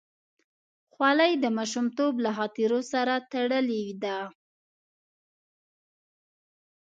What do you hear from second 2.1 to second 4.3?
له خاطرو سره تړلې ده.